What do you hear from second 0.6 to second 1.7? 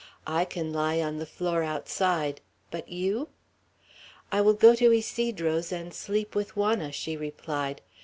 lie on the floor